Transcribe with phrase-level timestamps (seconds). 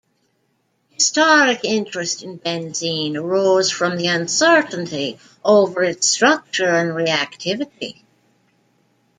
[0.89, 8.01] Historic interest in benzene arose from the uncertainty over its structure and reactivity.